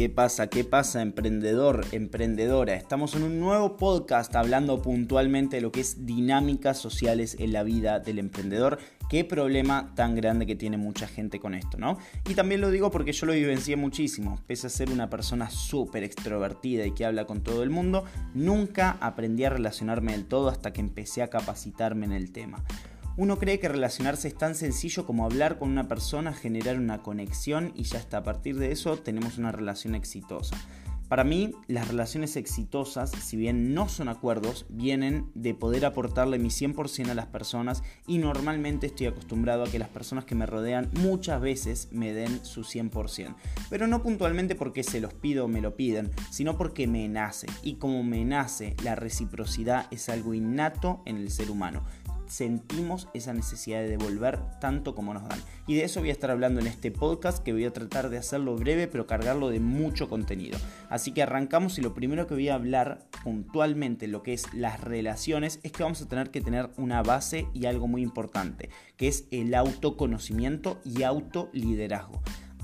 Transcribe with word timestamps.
¿Qué 0.00 0.08
pasa? 0.08 0.46
¿Qué 0.46 0.64
pasa, 0.64 1.02
emprendedor, 1.02 1.84
emprendedora? 1.92 2.72
Estamos 2.72 3.14
en 3.16 3.22
un 3.22 3.38
nuevo 3.38 3.76
podcast 3.76 4.34
hablando 4.34 4.80
puntualmente 4.80 5.56
de 5.56 5.60
lo 5.60 5.72
que 5.72 5.82
es 5.82 6.06
dinámicas 6.06 6.78
sociales 6.78 7.36
en 7.38 7.52
la 7.52 7.64
vida 7.64 8.00
del 8.00 8.18
emprendedor. 8.18 8.78
Qué 9.10 9.26
problema 9.26 9.92
tan 9.96 10.14
grande 10.14 10.46
que 10.46 10.56
tiene 10.56 10.78
mucha 10.78 11.06
gente 11.06 11.38
con 11.38 11.52
esto, 11.52 11.76
¿no? 11.76 11.98
Y 12.26 12.32
también 12.32 12.62
lo 12.62 12.70
digo 12.70 12.90
porque 12.90 13.12
yo 13.12 13.26
lo 13.26 13.34
vivencié 13.34 13.76
muchísimo. 13.76 14.40
Pese 14.46 14.68
a 14.68 14.70
ser 14.70 14.90
una 14.90 15.10
persona 15.10 15.50
súper 15.50 16.02
extrovertida 16.02 16.86
y 16.86 16.92
que 16.92 17.04
habla 17.04 17.26
con 17.26 17.42
todo 17.42 17.62
el 17.62 17.68
mundo, 17.68 18.06
nunca 18.32 18.96
aprendí 19.02 19.44
a 19.44 19.50
relacionarme 19.50 20.12
del 20.12 20.24
todo 20.24 20.48
hasta 20.48 20.72
que 20.72 20.80
empecé 20.80 21.20
a 21.20 21.28
capacitarme 21.28 22.06
en 22.06 22.12
el 22.12 22.32
tema. 22.32 22.64
Uno 23.20 23.38
cree 23.38 23.60
que 23.60 23.68
relacionarse 23.68 24.28
es 24.28 24.34
tan 24.34 24.54
sencillo 24.54 25.04
como 25.04 25.26
hablar 25.26 25.58
con 25.58 25.68
una 25.68 25.88
persona, 25.88 26.32
generar 26.32 26.78
una 26.78 27.02
conexión 27.02 27.70
y 27.76 27.82
ya 27.82 27.98
está. 27.98 28.16
A 28.16 28.22
partir 28.22 28.58
de 28.58 28.72
eso 28.72 28.96
tenemos 28.96 29.36
una 29.36 29.52
relación 29.52 29.94
exitosa. 29.94 30.56
Para 31.06 31.22
mí, 31.22 31.52
las 31.66 31.88
relaciones 31.88 32.36
exitosas, 32.36 33.10
si 33.10 33.36
bien 33.36 33.74
no 33.74 33.90
son 33.90 34.08
acuerdos, 34.08 34.64
vienen 34.70 35.30
de 35.34 35.52
poder 35.52 35.84
aportarle 35.84 36.38
mi 36.38 36.48
100% 36.48 37.10
a 37.10 37.14
las 37.14 37.26
personas 37.26 37.82
y 38.06 38.16
normalmente 38.16 38.86
estoy 38.86 39.08
acostumbrado 39.08 39.64
a 39.64 39.68
que 39.68 39.78
las 39.78 39.90
personas 39.90 40.24
que 40.24 40.34
me 40.34 40.46
rodean 40.46 40.88
muchas 40.94 41.42
veces 41.42 41.88
me 41.90 42.14
den 42.14 42.42
su 42.42 42.62
100%. 42.62 43.34
Pero 43.68 43.86
no 43.86 44.02
puntualmente 44.02 44.54
porque 44.54 44.82
se 44.82 45.00
los 45.00 45.12
pido 45.12 45.44
o 45.44 45.48
me 45.48 45.60
lo 45.60 45.76
piden, 45.76 46.10
sino 46.30 46.56
porque 46.56 46.86
me 46.86 47.06
nace. 47.06 47.48
Y 47.62 47.74
como 47.74 48.02
me 48.02 48.24
nace, 48.24 48.76
la 48.82 48.94
reciprocidad 48.94 49.88
es 49.90 50.08
algo 50.08 50.32
innato 50.32 51.02
en 51.04 51.16
el 51.16 51.30
ser 51.30 51.50
humano 51.50 51.82
sentimos 52.30 53.08
esa 53.12 53.34
necesidad 53.34 53.80
de 53.80 53.88
devolver 53.88 54.38
tanto 54.60 54.94
como 54.94 55.12
nos 55.12 55.28
dan. 55.28 55.40
Y 55.66 55.74
de 55.74 55.84
eso 55.84 56.00
voy 56.00 56.10
a 56.10 56.12
estar 56.12 56.30
hablando 56.30 56.60
en 56.60 56.68
este 56.68 56.90
podcast 56.90 57.42
que 57.42 57.52
voy 57.52 57.64
a 57.64 57.72
tratar 57.72 58.08
de 58.08 58.18
hacerlo 58.18 58.56
breve 58.56 58.86
pero 58.86 59.06
cargarlo 59.06 59.50
de 59.50 59.60
mucho 59.60 60.08
contenido. 60.08 60.58
Así 60.88 61.12
que 61.12 61.22
arrancamos 61.22 61.78
y 61.78 61.82
lo 61.82 61.92
primero 61.92 62.26
que 62.26 62.34
voy 62.34 62.48
a 62.48 62.54
hablar 62.54 63.06
puntualmente 63.24 64.06
lo 64.06 64.22
que 64.22 64.32
es 64.32 64.54
las 64.54 64.80
relaciones 64.80 65.60
es 65.62 65.72
que 65.72 65.82
vamos 65.82 66.00
a 66.02 66.08
tener 66.08 66.30
que 66.30 66.40
tener 66.40 66.70
una 66.76 67.02
base 67.02 67.46
y 67.52 67.66
algo 67.66 67.88
muy 67.88 68.02
importante, 68.02 68.70
que 68.96 69.08
es 69.08 69.26
el 69.30 69.54
autoconocimiento 69.54 70.80
y 70.84 71.02
autoliderazgo. 71.02 72.22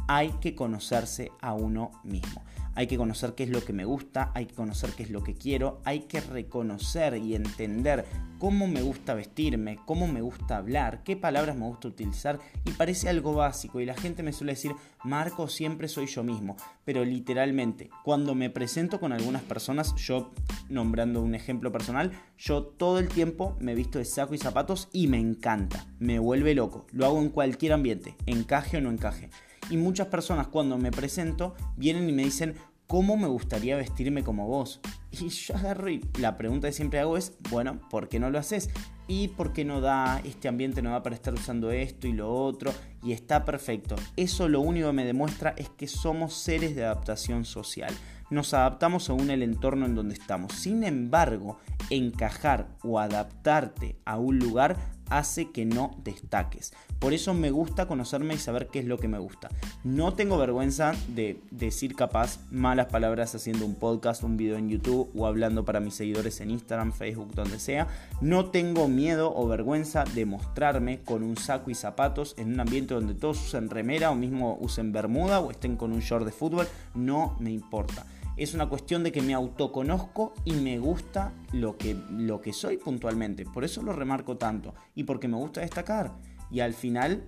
Hay 0.08 0.30
que 0.40 0.54
conocerse 0.54 1.32
a 1.40 1.54
uno 1.54 1.90
mismo. 2.04 2.42
Hay 2.76 2.86
que 2.86 2.98
conocer 2.98 3.34
qué 3.34 3.44
es 3.44 3.48
lo 3.48 3.64
que 3.64 3.72
me 3.72 3.86
gusta, 3.86 4.30
hay 4.34 4.44
que 4.44 4.54
conocer 4.54 4.90
qué 4.90 5.04
es 5.04 5.10
lo 5.10 5.22
que 5.22 5.34
quiero, 5.34 5.80
hay 5.84 6.00
que 6.00 6.20
reconocer 6.20 7.16
y 7.16 7.34
entender 7.34 8.04
cómo 8.38 8.66
me 8.66 8.82
gusta 8.82 9.14
vestirme, 9.14 9.78
cómo 9.86 10.06
me 10.06 10.20
gusta 10.20 10.58
hablar, 10.58 11.02
qué 11.02 11.16
palabras 11.16 11.56
me 11.56 11.64
gusta 11.64 11.88
utilizar 11.88 12.38
y 12.66 12.72
parece 12.72 13.08
algo 13.08 13.32
básico 13.32 13.80
y 13.80 13.86
la 13.86 13.94
gente 13.94 14.22
me 14.22 14.34
suele 14.34 14.52
decir, 14.52 14.72
Marco, 15.04 15.48
siempre 15.48 15.88
soy 15.88 16.06
yo 16.06 16.22
mismo, 16.22 16.58
pero 16.84 17.02
literalmente, 17.02 17.88
cuando 18.04 18.34
me 18.34 18.50
presento 18.50 19.00
con 19.00 19.14
algunas 19.14 19.42
personas, 19.42 19.94
yo 19.94 20.32
nombrando 20.68 21.22
un 21.22 21.34
ejemplo 21.34 21.72
personal, 21.72 22.12
yo 22.36 22.62
todo 22.62 22.98
el 22.98 23.08
tiempo 23.08 23.56
me 23.58 23.74
visto 23.74 23.98
de 23.98 24.04
saco 24.04 24.34
y 24.34 24.38
zapatos 24.38 24.90
y 24.92 25.08
me 25.08 25.18
encanta, 25.18 25.86
me 25.98 26.18
vuelve 26.18 26.54
loco, 26.54 26.86
lo 26.92 27.06
hago 27.06 27.22
en 27.22 27.30
cualquier 27.30 27.72
ambiente, 27.72 28.16
encaje 28.26 28.76
o 28.76 28.80
no 28.82 28.90
encaje. 28.90 29.30
Y 29.70 29.76
muchas 29.76 30.08
personas 30.08 30.48
cuando 30.48 30.78
me 30.78 30.90
presento 30.90 31.54
vienen 31.76 32.08
y 32.08 32.12
me 32.12 32.24
dicen, 32.24 32.54
¿cómo 32.86 33.16
me 33.16 33.26
gustaría 33.26 33.76
vestirme 33.76 34.22
como 34.22 34.46
vos? 34.46 34.80
Y 35.10 35.28
yo 35.28 35.56
agarro 35.56 35.88
y 35.90 36.04
la 36.18 36.36
pregunta 36.36 36.68
que 36.68 36.72
siempre 36.72 37.00
hago 37.00 37.16
es, 37.16 37.32
bueno, 37.50 37.80
¿por 37.90 38.08
qué 38.08 38.20
no 38.20 38.30
lo 38.30 38.38
haces? 38.38 38.70
¿Y 39.08 39.28
por 39.28 39.52
qué 39.52 39.64
no 39.64 39.80
da, 39.80 40.20
este 40.24 40.48
ambiente 40.48 40.82
no 40.82 40.90
da 40.90 41.02
para 41.02 41.14
estar 41.14 41.32
usando 41.32 41.70
esto 41.70 42.06
y 42.06 42.12
lo 42.12 42.32
otro? 42.32 42.72
Y 43.02 43.12
está 43.12 43.44
perfecto. 43.44 43.96
Eso 44.16 44.48
lo 44.48 44.60
único 44.60 44.88
que 44.88 44.92
me 44.92 45.04
demuestra 45.04 45.54
es 45.56 45.68
que 45.68 45.86
somos 45.86 46.34
seres 46.34 46.74
de 46.74 46.84
adaptación 46.84 47.44
social. 47.44 47.94
Nos 48.30 48.52
adaptamos 48.54 49.04
según 49.04 49.30
el 49.30 49.42
entorno 49.42 49.86
en 49.86 49.94
donde 49.94 50.14
estamos. 50.14 50.52
Sin 50.52 50.82
embargo, 50.82 51.58
encajar 51.90 52.68
o 52.82 52.98
adaptarte 52.98 53.96
a 54.04 54.18
un 54.18 54.40
lugar 54.40 54.76
hace 55.10 55.50
que 55.50 55.64
no 55.64 55.96
destaques. 56.04 56.72
Por 56.98 57.12
eso 57.12 57.34
me 57.34 57.50
gusta 57.50 57.86
conocerme 57.86 58.34
y 58.34 58.38
saber 58.38 58.68
qué 58.68 58.78
es 58.80 58.86
lo 58.86 58.98
que 58.98 59.08
me 59.08 59.18
gusta. 59.18 59.48
No 59.84 60.14
tengo 60.14 60.38
vergüenza 60.38 60.92
de 61.08 61.40
decir 61.50 61.94
capaz 61.94 62.40
malas 62.50 62.86
palabras 62.86 63.34
haciendo 63.34 63.66
un 63.66 63.74
podcast, 63.74 64.22
un 64.22 64.36
video 64.36 64.56
en 64.56 64.68
YouTube 64.68 65.10
o 65.14 65.26
hablando 65.26 65.64
para 65.64 65.80
mis 65.80 65.94
seguidores 65.94 66.40
en 66.40 66.50
Instagram, 66.50 66.92
Facebook, 66.92 67.34
donde 67.34 67.58
sea. 67.58 67.88
No 68.20 68.46
tengo 68.46 68.88
miedo 68.88 69.32
o 69.34 69.46
vergüenza 69.46 70.04
de 70.04 70.26
mostrarme 70.26 71.00
con 71.02 71.22
un 71.22 71.36
saco 71.36 71.70
y 71.70 71.74
zapatos 71.74 72.34
en 72.38 72.54
un 72.54 72.60
ambiente 72.60 72.94
donde 72.94 73.14
todos 73.14 73.44
usen 73.44 73.70
remera 73.70 74.10
o 74.10 74.14
mismo 74.14 74.56
usen 74.60 74.92
bermuda 74.92 75.40
o 75.40 75.50
estén 75.50 75.76
con 75.76 75.92
un 75.92 76.00
short 76.00 76.24
de 76.24 76.32
fútbol. 76.32 76.66
No 76.94 77.36
me 77.40 77.50
importa 77.50 78.06
es 78.36 78.54
una 78.54 78.68
cuestión 78.68 79.02
de 79.02 79.12
que 79.12 79.22
me 79.22 79.34
autoconozco 79.34 80.34
y 80.44 80.52
me 80.52 80.78
gusta 80.78 81.32
lo 81.52 81.76
que, 81.76 81.96
lo 82.10 82.40
que 82.40 82.52
soy 82.52 82.76
puntualmente. 82.76 83.44
Por 83.44 83.64
eso 83.64 83.82
lo 83.82 83.92
remarco 83.92 84.36
tanto 84.36 84.74
y 84.94 85.04
porque 85.04 85.28
me 85.28 85.36
gusta 85.36 85.62
destacar. 85.62 86.12
Y 86.50 86.60
al 86.60 86.74
final, 86.74 87.24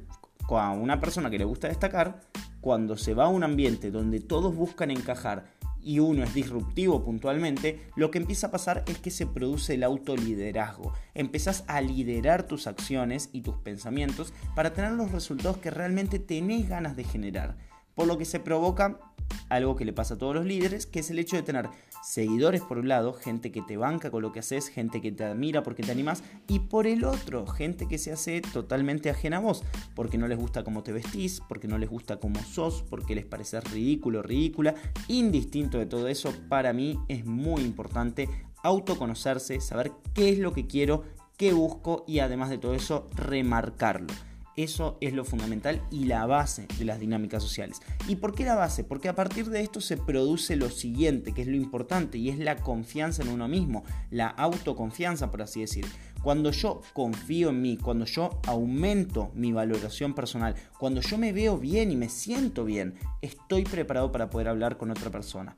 a 0.48 0.72
una 0.72 1.00
persona 1.00 1.30
que 1.30 1.38
le 1.38 1.44
gusta 1.44 1.68
destacar, 1.68 2.20
cuando 2.60 2.96
se 2.96 3.14
va 3.14 3.24
a 3.24 3.28
un 3.28 3.44
ambiente 3.44 3.90
donde 3.90 4.20
todos 4.20 4.54
buscan 4.54 4.90
encajar 4.90 5.44
y 5.80 6.00
uno 6.00 6.22
es 6.22 6.34
disruptivo 6.34 7.02
puntualmente, 7.02 7.88
lo 7.96 8.10
que 8.10 8.18
empieza 8.18 8.48
a 8.48 8.50
pasar 8.50 8.84
es 8.88 8.98
que 8.98 9.10
se 9.10 9.26
produce 9.26 9.74
el 9.74 9.84
autoliderazgo. 9.84 10.92
Empezás 11.14 11.64
a 11.66 11.80
liderar 11.80 12.42
tus 12.42 12.66
acciones 12.66 13.30
y 13.32 13.42
tus 13.42 13.56
pensamientos 13.56 14.34
para 14.54 14.72
tener 14.72 14.92
los 14.92 15.12
resultados 15.12 15.58
que 15.58 15.70
realmente 15.70 16.18
tenés 16.18 16.68
ganas 16.68 16.96
de 16.96 17.04
generar. 17.04 17.56
Por 17.98 18.06
lo 18.06 18.16
que 18.16 18.24
se 18.24 18.38
provoca 18.38 19.00
algo 19.48 19.74
que 19.74 19.84
le 19.84 19.92
pasa 19.92 20.14
a 20.14 20.18
todos 20.18 20.32
los 20.32 20.46
líderes, 20.46 20.86
que 20.86 21.00
es 21.00 21.10
el 21.10 21.18
hecho 21.18 21.34
de 21.34 21.42
tener 21.42 21.68
seguidores 22.00 22.60
por 22.60 22.78
un 22.78 22.86
lado, 22.86 23.12
gente 23.12 23.50
que 23.50 23.60
te 23.60 23.76
banca 23.76 24.12
con 24.12 24.22
lo 24.22 24.30
que 24.30 24.38
haces, 24.38 24.68
gente 24.68 25.02
que 25.02 25.10
te 25.10 25.24
admira 25.24 25.64
porque 25.64 25.82
te 25.82 25.90
animas, 25.90 26.22
y 26.46 26.60
por 26.60 26.86
el 26.86 27.02
otro, 27.02 27.44
gente 27.48 27.88
que 27.88 27.98
se 27.98 28.12
hace 28.12 28.40
totalmente 28.40 29.10
ajena 29.10 29.38
a 29.38 29.40
vos, 29.40 29.64
porque 29.96 30.16
no 30.16 30.28
les 30.28 30.38
gusta 30.38 30.62
cómo 30.62 30.84
te 30.84 30.92
vestís, 30.92 31.42
porque 31.48 31.66
no 31.66 31.76
les 31.76 31.90
gusta 31.90 32.20
cómo 32.20 32.38
sos, 32.44 32.84
porque 32.88 33.16
les 33.16 33.26
parece 33.26 33.60
ridículo, 33.62 34.22
ridícula. 34.22 34.76
Indistinto 35.08 35.78
de 35.78 35.86
todo 35.86 36.06
eso, 36.06 36.32
para 36.48 36.72
mí 36.72 37.00
es 37.08 37.26
muy 37.26 37.62
importante 37.62 38.28
autoconocerse, 38.62 39.60
saber 39.60 39.90
qué 40.14 40.28
es 40.28 40.38
lo 40.38 40.52
que 40.52 40.68
quiero, 40.68 41.02
qué 41.36 41.52
busco 41.52 42.04
y 42.06 42.20
además 42.20 42.48
de 42.50 42.58
todo 42.58 42.74
eso, 42.74 43.10
remarcarlo. 43.16 44.14
Eso 44.58 44.98
es 45.00 45.12
lo 45.12 45.24
fundamental 45.24 45.80
y 45.88 46.06
la 46.06 46.26
base 46.26 46.66
de 46.80 46.84
las 46.84 46.98
dinámicas 46.98 47.44
sociales. 47.44 47.80
¿Y 48.08 48.16
por 48.16 48.34
qué 48.34 48.44
la 48.44 48.56
base? 48.56 48.82
Porque 48.82 49.08
a 49.08 49.14
partir 49.14 49.50
de 49.50 49.60
esto 49.60 49.80
se 49.80 49.96
produce 49.96 50.56
lo 50.56 50.68
siguiente, 50.68 51.32
que 51.32 51.42
es 51.42 51.46
lo 51.46 51.54
importante, 51.54 52.18
y 52.18 52.28
es 52.28 52.40
la 52.40 52.56
confianza 52.56 53.22
en 53.22 53.28
uno 53.28 53.46
mismo, 53.46 53.84
la 54.10 54.26
autoconfianza, 54.26 55.30
por 55.30 55.42
así 55.42 55.60
decir. 55.60 55.86
Cuando 56.24 56.50
yo 56.50 56.80
confío 56.92 57.50
en 57.50 57.62
mí, 57.62 57.76
cuando 57.76 58.04
yo 58.04 58.40
aumento 58.48 59.30
mi 59.32 59.52
valoración 59.52 60.12
personal, 60.12 60.56
cuando 60.76 61.02
yo 61.02 61.18
me 61.18 61.32
veo 61.32 61.56
bien 61.56 61.92
y 61.92 61.96
me 61.96 62.08
siento 62.08 62.64
bien, 62.64 62.94
estoy 63.22 63.62
preparado 63.62 64.10
para 64.10 64.28
poder 64.28 64.48
hablar 64.48 64.76
con 64.76 64.90
otra 64.90 65.08
persona. 65.08 65.56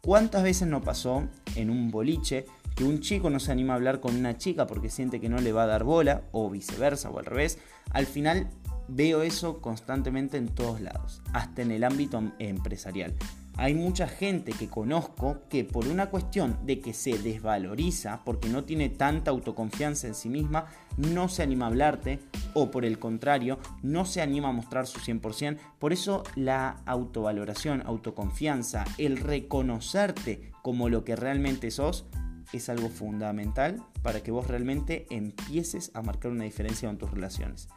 ¿Cuántas 0.00 0.42
veces 0.42 0.68
no 0.68 0.80
pasó 0.80 1.28
en 1.54 1.68
un 1.68 1.90
boliche 1.90 2.46
que 2.78 2.84
un 2.84 3.00
chico 3.00 3.28
no 3.28 3.40
se 3.40 3.50
anima 3.50 3.72
a 3.72 3.76
hablar 3.76 3.98
con 3.98 4.14
una 4.14 4.38
chica 4.38 4.68
porque 4.68 4.88
siente 4.88 5.20
que 5.20 5.28
no 5.28 5.38
le 5.38 5.50
va 5.50 5.64
a 5.64 5.66
dar 5.66 5.82
bola, 5.82 6.22
o 6.30 6.48
viceversa, 6.48 7.10
o 7.10 7.18
al 7.18 7.24
revés? 7.24 7.58
Al 7.90 8.06
final 8.06 8.50
veo 8.86 9.22
eso 9.22 9.60
constantemente 9.60 10.36
en 10.36 10.46
todos 10.46 10.80
lados, 10.80 11.20
hasta 11.32 11.62
en 11.62 11.72
el 11.72 11.82
ámbito 11.82 12.22
empresarial. 12.38 13.16
Hay 13.56 13.74
mucha 13.74 14.06
gente 14.06 14.52
que 14.52 14.68
conozco 14.68 15.42
que 15.50 15.64
por 15.64 15.88
una 15.88 16.06
cuestión 16.06 16.56
de 16.64 16.78
que 16.78 16.94
se 16.94 17.18
desvaloriza, 17.18 18.20
porque 18.24 18.48
no 18.48 18.62
tiene 18.62 18.90
tanta 18.90 19.32
autoconfianza 19.32 20.06
en 20.06 20.14
sí 20.14 20.28
misma, 20.28 20.66
no 20.96 21.28
se 21.28 21.42
anima 21.42 21.64
a 21.64 21.68
hablarte 21.70 22.20
o 22.54 22.70
por 22.70 22.84
el 22.84 23.00
contrario, 23.00 23.58
no 23.82 24.04
se 24.04 24.22
anima 24.22 24.50
a 24.50 24.52
mostrar 24.52 24.86
su 24.86 25.00
100%. 25.00 25.58
Por 25.80 25.92
eso 25.92 26.22
la 26.36 26.76
autovaloración, 26.86 27.82
autoconfianza, 27.84 28.84
el 28.98 29.16
reconocerte 29.16 30.52
como 30.62 30.88
lo 30.88 31.02
que 31.02 31.16
realmente 31.16 31.72
sos, 31.72 32.06
es 32.52 32.68
algo 32.68 32.88
fundamental 32.88 33.82
para 34.02 34.22
que 34.22 34.30
vos 34.30 34.46
realmente 34.46 35.06
empieces 35.10 35.90
a 35.94 36.02
marcar 36.02 36.32
una 36.32 36.44
diferencia 36.44 36.88
en 36.88 36.98
tus 36.98 37.10
relaciones. 37.10 37.68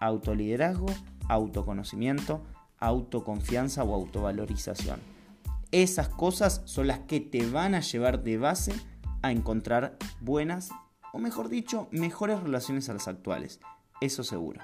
Autoliderazgo, 0.00 0.86
autoconocimiento, 1.28 2.44
autoconfianza 2.78 3.82
o 3.84 3.94
autovalorización. 3.94 5.00
Esas 5.72 6.08
cosas 6.08 6.62
son 6.64 6.86
las 6.86 7.00
que 7.00 7.20
te 7.20 7.48
van 7.50 7.74
a 7.74 7.80
llevar 7.80 8.22
de 8.22 8.38
base 8.38 8.72
a 9.22 9.32
encontrar 9.32 9.96
buenas, 10.20 10.70
o 11.12 11.18
mejor 11.18 11.48
dicho, 11.48 11.88
mejores 11.90 12.40
relaciones 12.40 12.88
a 12.88 12.94
las 12.94 13.08
actuales. 13.08 13.60
Eso 14.00 14.22
seguro. 14.22 14.60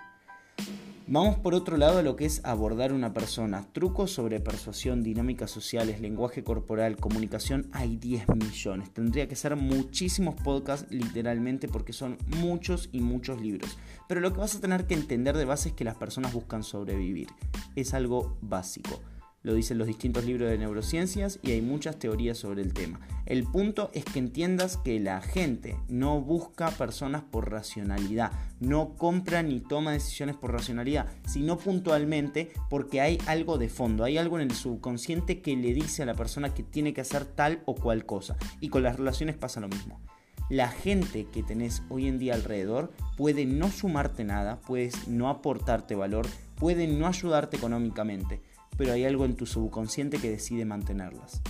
Vamos 1.13 1.37
por 1.37 1.55
otro 1.55 1.77
lado 1.77 1.99
a 1.99 2.03
lo 2.03 2.17
que 2.17 2.25
es 2.25 2.41
abordar 2.43 2.91
una 2.91 3.13
persona. 3.13 3.67
Trucos 3.75 4.13
sobre 4.13 4.41
persuasión, 4.41 5.03
dinámicas 5.03 5.51
sociales, 5.51 6.01
lenguaje 6.01 6.43
corporal, 6.43 6.97
comunicación, 6.97 7.69
hay 7.73 7.97
10 7.97 8.29
millones. 8.35 8.95
Tendría 8.95 9.29
que 9.29 9.37
ser 9.37 9.55
muchísimos 9.57 10.37
podcasts 10.37 10.91
literalmente 10.91 11.69
porque 11.69 11.93
son 11.93 12.17
muchos 12.39 12.89
y 12.93 13.03
muchos 13.03 13.43
libros. 13.43 13.77
Pero 14.09 14.23
lo 14.23 14.33
que 14.33 14.41
vas 14.41 14.57
a 14.57 14.61
tener 14.63 14.87
que 14.87 14.95
entender 14.95 15.37
de 15.37 15.45
base 15.45 15.69
es 15.69 15.75
que 15.75 15.85
las 15.85 15.97
personas 15.97 16.33
buscan 16.33 16.63
sobrevivir. 16.63 17.29
Es 17.77 17.93
algo 17.93 18.39
básico. 18.41 18.99
Lo 19.43 19.55
dicen 19.55 19.79
los 19.79 19.89
distintos 19.89 20.25
libros 20.25 20.51
de 20.51 20.59
neurociencias 20.59 21.39
y 21.43 21.51
hay 21.51 21.63
muchas 21.63 21.99
teorías 21.99 22.39
sobre 22.39 22.63
el 22.63 22.73
tema. 22.73 23.01
El 23.27 23.45
punto 23.45 23.91
es 23.93 24.05
que 24.05 24.19
entiendas 24.19 24.77
que 24.77 25.01
la 25.01 25.21
gente 25.21 25.77
no 25.89 26.21
busca 26.21 26.71
personas 26.71 27.23
por 27.23 27.51
racionalidad, 27.51 28.33
no 28.61 28.95
compra 28.95 29.43
ni 29.43 29.61
toma 29.61 29.93
decisiones 29.93 30.37
por 30.37 30.53
racionalidad, 30.53 31.09
sino 31.27 31.59
puntualmente 31.59 32.53
porque 32.71 33.01
hay 33.01 33.19
algo 33.27 33.59
de 33.59 33.69
fondo, 33.69 34.05
hay 34.05 34.17
algo 34.17 34.39
en 34.39 34.51
el 34.51 34.55
subconsciente 34.55 35.41
que 35.41 35.57
le 35.57 35.75
dice 35.75 36.03
a 36.03 36.07
la 36.07 36.15
persona 36.15 36.55
que 36.55 36.63
tiene 36.63 36.95
que 36.95 37.01
hacer 37.01 37.25
tal 37.25 37.63
o 37.65 37.75
cual 37.75 38.07
cosa. 38.07 38.37
Y 38.61 38.69
con 38.69 38.83
las 38.83 38.97
relaciones 38.97 39.37
pasa 39.37 39.61
lo 39.61 39.69
mismo. 39.69 40.01
La 40.49 40.69
gente 40.69 41.27
que 41.33 41.43
tenés 41.43 41.83
hoy 41.89 42.07
en 42.09 42.19
día 42.19 42.35
alrededor 42.35 42.93
puede 43.17 43.47
no 43.47 43.71
sumarte 43.71 44.23
nada, 44.23 44.61
puede 44.61 44.91
no 45.07 45.29
aportarte 45.31 45.95
valor, 45.95 46.27
puede 46.57 46.87
no 46.87 47.07
ayudarte 47.07 47.57
económicamente 47.57 48.41
pero 48.77 48.93
hay 48.93 49.05
algo 49.05 49.25
en 49.25 49.37
tu 49.37 49.47
subconsciente 49.47 50.19
que 50.19 50.31
decide 50.31 50.65
mantenerlas. 50.65 51.41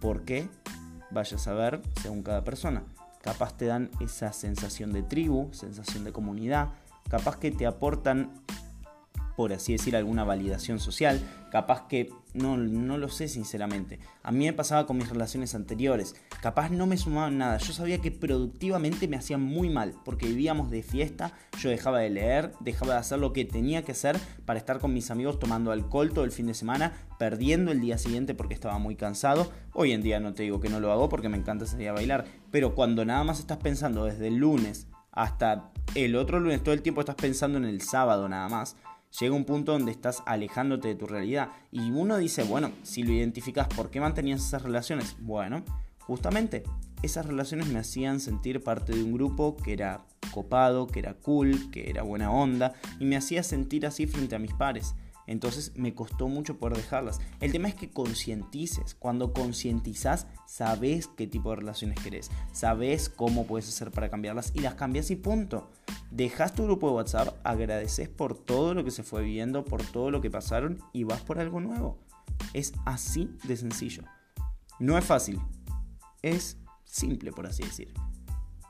¿Por 0.00 0.24
qué? 0.24 0.48
Vaya 1.10 1.36
a 1.36 1.40
saber 1.40 1.82
según 2.00 2.22
cada 2.22 2.44
persona. 2.44 2.84
Capaz 3.20 3.56
te 3.56 3.66
dan 3.66 3.90
esa 4.00 4.32
sensación 4.32 4.92
de 4.92 5.02
tribu, 5.02 5.48
sensación 5.52 6.04
de 6.04 6.12
comunidad, 6.12 6.70
capaz 7.08 7.38
que 7.38 7.50
te 7.50 7.66
aportan 7.66 8.30
por 9.36 9.52
así 9.52 9.72
decir, 9.72 9.96
alguna 9.96 10.24
validación 10.24 10.78
social. 10.78 11.20
Capaz 11.50 11.86
que 11.86 12.10
no, 12.34 12.56
no 12.56 12.96
lo 12.96 13.08
sé 13.08 13.28
sinceramente. 13.28 13.98
A 14.22 14.32
mí 14.32 14.46
me 14.46 14.52
pasaba 14.52 14.86
con 14.86 14.96
mis 14.96 15.08
relaciones 15.08 15.54
anteriores. 15.54 16.14
Capaz 16.40 16.70
no 16.70 16.86
me 16.86 16.96
sumaban 16.96 17.38
nada. 17.38 17.58
Yo 17.58 17.72
sabía 17.72 17.98
que 17.98 18.10
productivamente 18.10 19.08
me 19.08 19.16
hacían 19.16 19.42
muy 19.42 19.68
mal 19.68 19.94
porque 20.04 20.26
vivíamos 20.26 20.70
de 20.70 20.82
fiesta. 20.82 21.32
Yo 21.58 21.70
dejaba 21.70 21.98
de 21.98 22.10
leer, 22.10 22.52
dejaba 22.60 22.94
de 22.94 23.00
hacer 23.00 23.18
lo 23.18 23.32
que 23.32 23.44
tenía 23.44 23.82
que 23.84 23.92
hacer 23.92 24.18
para 24.46 24.58
estar 24.58 24.78
con 24.78 24.94
mis 24.94 25.10
amigos 25.10 25.38
tomando 25.38 25.72
alcohol 25.72 26.12
todo 26.12 26.24
el 26.24 26.32
fin 26.32 26.46
de 26.46 26.54
semana, 26.54 26.94
perdiendo 27.18 27.70
el 27.70 27.80
día 27.80 27.98
siguiente 27.98 28.34
porque 28.34 28.54
estaba 28.54 28.78
muy 28.78 28.96
cansado. 28.96 29.50
Hoy 29.74 29.92
en 29.92 30.02
día 30.02 30.20
no 30.20 30.32
te 30.34 30.44
digo 30.44 30.60
que 30.60 30.70
no 30.70 30.80
lo 30.80 30.90
hago 30.90 31.08
porque 31.08 31.28
me 31.28 31.36
encanta 31.36 31.66
salir 31.66 31.88
a 31.90 31.92
bailar. 31.92 32.24
Pero 32.50 32.74
cuando 32.74 33.04
nada 33.04 33.24
más 33.24 33.40
estás 33.40 33.58
pensando 33.58 34.04
desde 34.04 34.28
el 34.28 34.36
lunes 34.36 34.86
hasta 35.10 35.70
el 35.94 36.16
otro 36.16 36.40
lunes, 36.40 36.62
todo 36.62 36.74
el 36.74 36.80
tiempo 36.80 37.00
estás 37.00 37.16
pensando 37.16 37.58
en 37.58 37.64
el 37.64 37.82
sábado 37.82 38.26
nada 38.28 38.48
más 38.48 38.76
llega 39.18 39.34
un 39.34 39.44
punto 39.44 39.72
donde 39.72 39.92
estás 39.92 40.22
alejándote 40.26 40.88
de 40.88 40.94
tu 40.94 41.06
realidad. 41.06 41.50
Y 41.70 41.90
uno 41.90 42.16
dice, 42.16 42.44
bueno, 42.44 42.72
si 42.82 43.02
lo 43.02 43.12
identificas, 43.12 43.68
¿por 43.68 43.90
qué 43.90 44.00
mantenías 44.00 44.44
esas 44.44 44.62
relaciones? 44.62 45.16
Bueno, 45.20 45.64
justamente 46.00 46.62
esas 47.02 47.26
relaciones 47.26 47.68
me 47.68 47.78
hacían 47.78 48.20
sentir 48.20 48.62
parte 48.62 48.94
de 48.94 49.02
un 49.02 49.12
grupo 49.12 49.56
que 49.56 49.72
era 49.72 50.04
copado, 50.32 50.86
que 50.86 51.00
era 51.00 51.14
cool, 51.14 51.70
que 51.70 51.90
era 51.90 52.02
buena 52.02 52.30
onda, 52.30 52.74
y 52.98 53.04
me 53.04 53.16
hacía 53.16 53.42
sentir 53.42 53.86
así 53.86 54.06
frente 54.06 54.34
a 54.34 54.38
mis 54.38 54.54
pares. 54.54 54.94
Entonces 55.32 55.72
me 55.76 55.94
costó 55.94 56.28
mucho 56.28 56.58
poder 56.58 56.76
dejarlas. 56.76 57.18
El 57.40 57.52
tema 57.52 57.68
es 57.68 57.74
que 57.74 57.88
concientices. 57.88 58.94
Cuando 58.94 59.32
concientizas, 59.32 60.26
sabes 60.46 61.06
qué 61.06 61.26
tipo 61.26 61.48
de 61.50 61.56
relaciones 61.56 61.98
querés. 62.00 62.30
Sabes 62.52 63.08
cómo 63.08 63.46
puedes 63.46 63.66
hacer 63.66 63.90
para 63.90 64.10
cambiarlas 64.10 64.52
y 64.54 64.60
las 64.60 64.74
cambias 64.74 65.10
y 65.10 65.16
punto. 65.16 65.70
Dejas 66.10 66.54
tu 66.54 66.64
grupo 66.64 66.88
de 66.88 66.96
WhatsApp, 66.96 67.34
agradeces 67.44 68.10
por 68.10 68.36
todo 68.36 68.74
lo 68.74 68.84
que 68.84 68.90
se 68.90 69.02
fue 69.02 69.22
viendo, 69.22 69.64
por 69.64 69.82
todo 69.82 70.10
lo 70.10 70.20
que 70.20 70.30
pasaron 70.30 70.80
y 70.92 71.04
vas 71.04 71.22
por 71.22 71.38
algo 71.38 71.60
nuevo. 71.60 71.98
Es 72.52 72.74
así 72.84 73.30
de 73.44 73.56
sencillo. 73.56 74.02
No 74.78 74.98
es 74.98 75.04
fácil. 75.06 75.40
Es 76.20 76.58
simple, 76.84 77.32
por 77.32 77.46
así 77.46 77.62
decir 77.62 77.94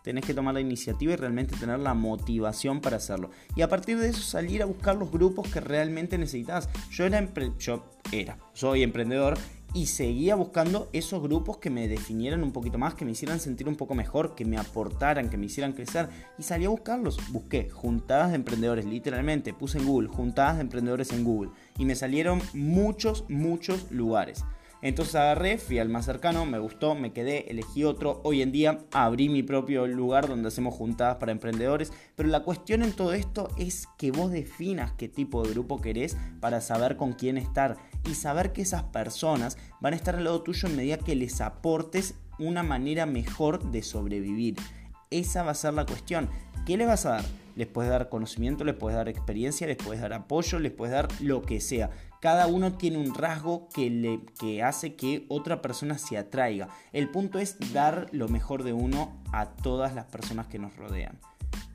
tenés 0.03 0.25
que 0.25 0.35
tomar 0.35 0.55
la 0.55 0.61
iniciativa 0.61 1.13
y 1.13 1.17
realmente 1.17 1.57
tener 1.57 1.79
la 1.79 1.95
motivación 1.95 2.81
para 2.81 2.97
hacerlo. 2.97 3.31
Y 3.57 3.63
a 3.63 3.69
partir 3.69 3.99
de 3.99 4.09
eso 4.09 4.23
salir 4.23 4.63
a 4.63 4.67
buscar 4.67 4.97
los 4.97 5.11
grupos 5.11 5.49
que 5.49 5.61
realmente 5.61 6.19
necesitas. 6.19 6.69
Yo 6.91 7.05
era, 7.07 7.27
yo 7.59 7.85
era, 8.13 8.39
soy 8.53 8.83
emprendedor 8.83 9.39
y 9.75 9.87
seguía 9.87 10.35
buscando 10.35 10.91
esos 10.93 11.23
grupos 11.23 11.57
que 11.57 11.71
me 11.71 11.89
definieran 11.89 12.43
un 12.43 12.53
poquito 12.53 12.77
más, 12.77 12.95
que 12.95 13.07
me 13.07 13.13
hicieran 13.13 13.41
sentir 13.41 13.69
un 13.69 13.77
poco 13.77 13.95
mejor, 13.95 14.35
que 14.35 14.45
me 14.45 14.59
aportaran, 14.59 15.31
que 15.31 15.39
me 15.39 15.47
hicieran 15.47 15.73
crecer. 15.73 16.09
Y 16.39 16.43
salí 16.43 16.67
a 16.67 16.69
buscarlos. 16.69 17.19
Busqué 17.31 17.71
juntadas 17.71 18.31
de 18.31 18.37
emprendedores, 18.37 18.85
literalmente. 18.85 19.55
Puse 19.55 19.79
en 19.79 19.87
Google, 19.87 20.09
juntadas 20.09 20.57
de 20.57 20.63
emprendedores 20.63 21.11
en 21.13 21.25
Google. 21.25 21.53
Y 21.79 21.87
me 21.87 21.95
salieron 21.95 22.43
muchos, 22.53 23.25
muchos 23.31 23.91
lugares. 23.91 24.45
Entonces 24.83 25.15
agarré, 25.15 25.59
fui 25.59 25.79
al 25.79 25.89
más 25.89 26.07
cercano, 26.07 26.45
me 26.45 26.59
gustó, 26.59 26.97
me 26.97 27.13
quedé, 27.13 27.49
elegí 27.49 27.85
otro. 27.85 28.21
Hoy 28.25 28.43
en 28.43 28.51
día 28.51 28.81
abrí 28.91 29.29
mi 29.29 29.45
propio 29.45 29.87
lugar 29.87 30.29
donde 30.29 30.49
hacemos 30.49 30.75
juntadas 30.75 31.17
para 31.19 31.31
emprendedores. 31.31 31.93
Pero 32.17 32.29
la 32.29 32.41
cuestión 32.41 32.83
en 32.83 32.93
todo 32.93 33.13
esto 33.13 33.49
es 33.57 33.87
que 33.97 34.11
vos 34.11 34.33
definas 34.33 34.93
qué 34.99 35.09
tipo 35.09 35.45
de 35.45 35.51
grupo 35.51 35.81
querés 35.81 36.17
para 36.41 36.61
saber 36.61 36.97
con 36.97 37.13
quién 37.13 37.39
estar 37.39 37.77
y 38.05 38.15
saber 38.15 38.53
que 38.53 38.63
esas 38.63 38.83
personas 38.83 39.57
van 39.81 39.93
a 39.93 39.97
estar 39.97 40.17
al 40.17 40.25
lado 40.25 40.43
tuyo 40.43 40.69
en 40.69 40.77
medida 40.77 40.99
que 40.99 41.15
les 41.15 41.41
aportes 41.41 42.17
una 42.41 42.65
manera 42.65 43.07
mejor 43.07 43.71
de 43.71 43.83
sobrevivir. 43.83 44.57
Esa 45.11 45.45
va 45.45 45.53
a 45.53 45.55
ser 45.55 45.75
la 45.75 45.87
cuestión. 45.87 46.29
¿Qué 46.67 46.77
le 46.77 46.87
vas 46.87 47.07
a 47.07 47.11
dar? 47.11 47.42
Les 47.55 47.67
puedes 47.67 47.91
dar 47.91 48.09
conocimiento, 48.09 48.65
les 48.65 48.75
puedes 48.75 48.97
dar 48.97 49.09
experiencia, 49.09 49.67
les 49.67 49.77
puedes 49.77 50.01
dar 50.01 50.13
apoyo, 50.13 50.59
les 50.59 50.73
puedes 50.73 50.93
dar 50.93 51.09
lo 51.21 51.43
que 51.43 51.61
sea. 51.61 51.91
Cada 52.21 52.47
uno 52.47 52.75
tiene 52.75 52.99
un 52.99 53.15
rasgo 53.15 53.69
que, 53.75 53.91
le, 53.91 54.21
que 54.39 54.63
hace 54.63 54.95
que 54.95 55.27
otra 55.29 55.61
persona 55.61 55.99
se 55.99 56.17
atraiga. 56.17 56.69
El 56.93 57.09
punto 57.09 57.39
es 57.39 57.57
dar 57.73 58.09
lo 58.13 58.29
mejor 58.29 58.63
de 58.63 58.73
uno 58.73 59.21
a 59.33 59.47
todas 59.51 59.95
las 59.95 60.07
personas 60.07 60.47
que 60.47 60.59
nos 60.59 60.77
rodean. 60.77 61.19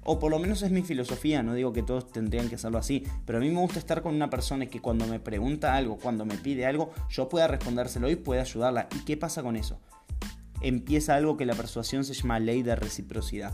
O 0.09 0.19
por 0.19 0.31
lo 0.31 0.39
menos 0.39 0.61
es 0.61 0.71
mi 0.71 0.83
filosofía, 0.83 1.43
no 1.43 1.53
digo 1.53 1.73
que 1.73 1.83
todos 1.83 2.09
tendrían 2.09 2.47
que 2.47 2.55
hacerlo 2.55 2.77
así, 2.77 3.03
pero 3.25 3.39
a 3.39 3.41
mí 3.41 3.49
me 3.49 3.59
gusta 3.59 3.77
estar 3.77 4.01
con 4.01 4.15
una 4.15 4.29
persona 4.29 4.67
que 4.67 4.79
cuando 4.79 5.05
me 5.05 5.19
pregunta 5.19 5.75
algo, 5.75 5.97
cuando 5.97 6.23
me 6.23 6.37
pide 6.37 6.65
algo, 6.65 6.93
yo 7.09 7.27
pueda 7.27 7.47
respondérselo 7.47 8.09
y 8.09 8.15
pueda 8.15 8.43
ayudarla. 8.43 8.87
¿Y 8.95 8.99
qué 9.03 9.17
pasa 9.17 9.43
con 9.43 9.57
eso? 9.57 9.81
Empieza 10.61 11.15
algo 11.15 11.35
que 11.35 11.45
la 11.45 11.55
persuasión 11.55 12.05
se 12.05 12.13
llama 12.13 12.39
ley 12.39 12.63
de 12.63 12.77
reciprocidad. 12.77 13.53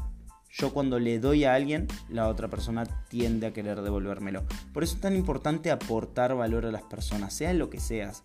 Yo 0.56 0.72
cuando 0.72 1.00
le 1.00 1.18
doy 1.18 1.46
a 1.46 1.56
alguien, 1.56 1.88
la 2.10 2.28
otra 2.28 2.48
persona 2.48 2.84
tiende 3.10 3.48
a 3.48 3.54
querer 3.54 3.82
devolvérmelo. 3.82 4.44
Por 4.72 4.84
eso 4.84 4.94
es 4.94 5.02
tan 5.02 5.16
importante 5.16 5.72
aportar 5.72 6.36
valor 6.36 6.68
a 6.68 6.72
las 6.72 6.84
personas, 6.84 7.34
sea 7.34 7.54
lo 7.54 7.72
que 7.72 7.80
seas. 7.80 8.24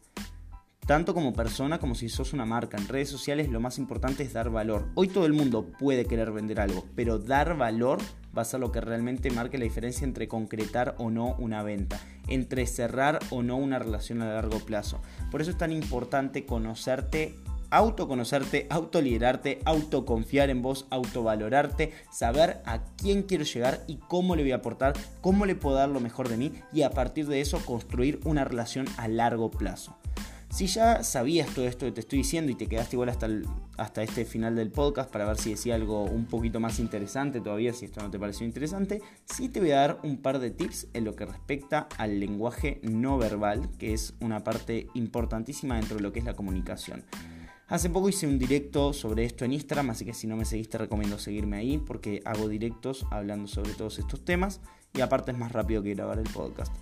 Tanto 0.86 1.14
como 1.14 1.32
persona 1.32 1.78
como 1.78 1.94
si 1.94 2.10
sos 2.10 2.34
una 2.34 2.44
marca. 2.44 2.76
En 2.76 2.86
redes 2.86 3.08
sociales 3.08 3.48
lo 3.48 3.60
más 3.60 3.78
importante 3.78 4.24
es 4.24 4.34
dar 4.34 4.50
valor. 4.50 4.88
Hoy 4.94 5.08
todo 5.08 5.24
el 5.24 5.32
mundo 5.32 5.72
puede 5.78 6.04
querer 6.04 6.30
vender 6.30 6.60
algo, 6.60 6.84
pero 6.94 7.18
dar 7.18 7.56
valor 7.56 7.98
va 8.36 8.42
a 8.42 8.44
ser 8.44 8.60
lo 8.60 8.72
que 8.72 8.82
realmente 8.82 9.30
marque 9.30 9.56
la 9.56 9.64
diferencia 9.64 10.04
entre 10.04 10.28
concretar 10.28 10.96
o 10.98 11.08
no 11.08 11.34
una 11.38 11.62
venta, 11.62 11.98
entre 12.26 12.66
cerrar 12.66 13.20
o 13.30 13.42
no 13.42 13.56
una 13.56 13.78
relación 13.78 14.20
a 14.20 14.34
largo 14.34 14.60
plazo. 14.60 15.00
Por 15.30 15.40
eso 15.40 15.50
es 15.50 15.56
tan 15.56 15.72
importante 15.72 16.44
conocerte 16.44 17.36
autoconocerte, 17.70 18.66
autoliderarte, 18.70 19.60
autoconfiar 19.64 20.50
en 20.50 20.62
vos, 20.62 20.86
autovalorarte, 20.90 21.92
saber 22.10 22.60
a 22.64 22.84
quién 22.96 23.22
quiero 23.22 23.44
llegar 23.44 23.84
y 23.86 23.96
cómo 23.96 24.36
le 24.36 24.42
voy 24.42 24.52
a 24.52 24.56
aportar, 24.56 24.94
cómo 25.20 25.46
le 25.46 25.54
puedo 25.54 25.76
dar 25.76 25.88
lo 25.88 26.00
mejor 26.00 26.28
de 26.28 26.36
mí 26.36 26.52
y 26.72 26.82
a 26.82 26.90
partir 26.90 27.26
de 27.26 27.40
eso 27.40 27.64
construir 27.64 28.20
una 28.24 28.44
relación 28.44 28.86
a 28.96 29.08
largo 29.08 29.50
plazo. 29.50 29.96
Si 30.50 30.66
ya 30.66 31.04
sabías 31.04 31.50
todo 31.50 31.66
esto 31.66 31.84
que 31.84 31.92
te 31.92 32.00
estoy 32.00 32.20
diciendo 32.20 32.50
y 32.50 32.54
te 32.54 32.68
quedaste 32.68 32.96
igual 32.96 33.10
hasta, 33.10 33.28
hasta 33.76 34.02
este 34.02 34.24
final 34.24 34.56
del 34.56 34.70
podcast 34.70 35.10
para 35.10 35.26
ver 35.26 35.36
si 35.36 35.50
decía 35.50 35.74
algo 35.74 36.04
un 36.04 36.24
poquito 36.24 36.58
más 36.58 36.78
interesante 36.78 37.42
todavía, 37.42 37.74
si 37.74 37.84
esto 37.84 38.00
no 38.00 38.10
te 38.10 38.18
pareció 38.18 38.46
interesante, 38.46 39.02
sí 39.26 39.50
te 39.50 39.60
voy 39.60 39.72
a 39.72 39.80
dar 39.80 40.00
un 40.02 40.16
par 40.16 40.38
de 40.38 40.50
tips 40.50 40.88
en 40.94 41.04
lo 41.04 41.14
que 41.14 41.26
respecta 41.26 41.86
al 41.98 42.18
lenguaje 42.18 42.80
no 42.82 43.18
verbal, 43.18 43.68
que 43.78 43.92
es 43.92 44.14
una 44.20 44.42
parte 44.42 44.88
importantísima 44.94 45.76
dentro 45.76 45.96
de 45.96 46.02
lo 46.02 46.12
que 46.12 46.20
es 46.20 46.24
la 46.24 46.34
comunicación. 46.34 47.04
Hace 47.68 47.90
poco 47.90 48.08
hice 48.08 48.26
un 48.26 48.38
directo 48.38 48.94
sobre 48.94 49.26
esto 49.26 49.44
en 49.44 49.52
Instagram, 49.52 49.90
así 49.90 50.06
que 50.06 50.14
si 50.14 50.26
no 50.26 50.36
me 50.36 50.46
seguiste 50.46 50.78
recomiendo 50.78 51.18
seguirme 51.18 51.58
ahí 51.58 51.76
porque 51.76 52.22
hago 52.24 52.48
directos 52.48 53.04
hablando 53.10 53.46
sobre 53.46 53.74
todos 53.74 53.98
estos 53.98 54.24
temas 54.24 54.62
y 54.94 55.02
aparte 55.02 55.32
es 55.32 55.38
más 55.38 55.52
rápido 55.52 55.82
que 55.82 55.92
grabar 55.94 56.18
el 56.18 56.30
podcast. 56.30 56.74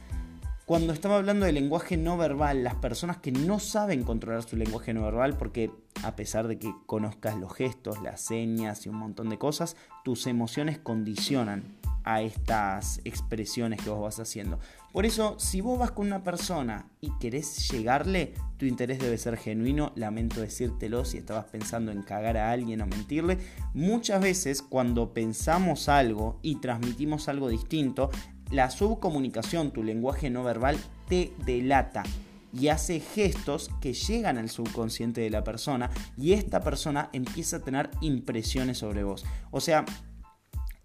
Cuando 0.64 0.92
estaba 0.92 1.16
hablando 1.16 1.44
de 1.44 1.52
lenguaje 1.52 1.96
no 1.96 2.16
verbal, 2.16 2.62
las 2.62 2.76
personas 2.76 3.16
que 3.16 3.32
no 3.32 3.58
saben 3.58 4.04
controlar 4.04 4.44
su 4.44 4.56
lenguaje 4.56 4.94
no 4.94 5.02
verbal, 5.02 5.36
porque 5.36 5.72
a 6.04 6.14
pesar 6.14 6.46
de 6.46 6.60
que 6.60 6.72
conozcas 6.86 7.36
los 7.36 7.52
gestos, 7.52 8.00
las 8.00 8.20
señas 8.20 8.86
y 8.86 8.88
un 8.88 8.96
montón 8.96 9.28
de 9.28 9.38
cosas, 9.38 9.76
tus 10.04 10.28
emociones 10.28 10.78
condicionan 10.78 11.64
a 12.06 12.22
estas 12.22 13.00
expresiones 13.04 13.82
que 13.82 13.90
vos 13.90 14.00
vas 14.00 14.18
haciendo. 14.20 14.58
Por 14.92 15.04
eso, 15.04 15.38
si 15.38 15.60
vos 15.60 15.78
vas 15.78 15.90
con 15.90 16.06
una 16.06 16.22
persona 16.22 16.86
y 17.02 17.10
querés 17.18 17.68
llegarle, 17.70 18.32
tu 18.56 18.64
interés 18.64 18.98
debe 18.98 19.18
ser 19.18 19.36
genuino. 19.36 19.92
Lamento 19.96 20.40
decírtelo 20.40 21.04
si 21.04 21.18
estabas 21.18 21.44
pensando 21.46 21.92
en 21.92 22.02
cagar 22.02 22.38
a 22.38 22.50
alguien 22.52 22.80
o 22.80 22.86
mentirle. 22.86 23.38
Muchas 23.74 24.22
veces 24.22 24.62
cuando 24.62 25.12
pensamos 25.12 25.90
algo 25.90 26.38
y 26.40 26.60
transmitimos 26.60 27.28
algo 27.28 27.48
distinto, 27.48 28.10
la 28.50 28.70
subcomunicación, 28.70 29.72
tu 29.72 29.82
lenguaje 29.82 30.30
no 30.30 30.44
verbal, 30.44 30.78
te 31.08 31.32
delata 31.44 32.04
y 32.52 32.68
hace 32.68 33.00
gestos 33.00 33.70
que 33.80 33.92
llegan 33.92 34.38
al 34.38 34.48
subconsciente 34.48 35.20
de 35.20 35.30
la 35.30 35.44
persona 35.44 35.90
y 36.16 36.32
esta 36.32 36.60
persona 36.60 37.10
empieza 37.12 37.56
a 37.56 37.62
tener 37.62 37.90
impresiones 38.00 38.78
sobre 38.78 39.04
vos. 39.04 39.24
O 39.50 39.60
sea, 39.60 39.84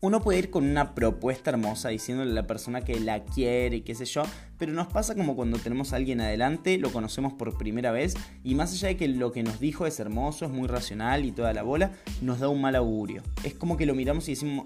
uno 0.01 0.20
puede 0.20 0.39
ir 0.39 0.50
con 0.50 0.67
una 0.67 0.96
propuesta 0.96 1.51
hermosa 1.51 1.89
diciéndole 1.89 2.31
a 2.31 2.34
la 2.34 2.48
persona 2.48 2.81
que 2.81 3.00
la 3.00 3.24
quiere 3.24 3.77
y 3.77 3.81
qué 3.81 3.93
sé 3.93 4.05
yo, 4.05 4.24
pero 4.58 4.74
nos 4.74 4.88
pasa 4.88 5.13
como 5.13 5.36
cuando 5.36 5.60
tenemos 5.60 5.93
a 5.93 5.98
alguien 5.98 6.22
adelante, 6.22 6.79
lo 6.79 6.91
conocemos 6.91 7.34
por 7.34 7.55
primera 7.55 7.91
vez 7.91 8.15
y 8.43 8.55
más 8.55 8.74
allá 8.74 8.88
de 8.88 8.98
que 8.98 9.08
lo 9.08 9.31
que 9.31 9.43
nos 9.43 9.60
dijo 9.60 9.86
es 9.86 10.00
hermoso, 10.00 10.46
es 10.46 10.51
muy 10.51 10.67
racional 10.67 11.24
y 11.24 11.31
toda 11.31 11.53
la 11.53 11.62
bola, 11.62 11.91
nos 12.22 12.39
da 12.39 12.50
un 12.50 12.62
mal 12.62 12.75
augurio. 12.75 13.22
Es 13.43 13.53
como 13.53 13.77
que 13.77 13.86
lo 13.86 13.93
miramos 13.93 14.27
y 14.27 14.31
decimos, 14.31 14.65